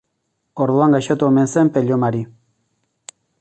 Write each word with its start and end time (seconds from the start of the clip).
Orduan 0.65 0.95
gaixotu 0.97 1.27
omen 1.27 1.51
zen 1.57 1.69
Pello 1.77 1.99
Mari. 2.05 2.23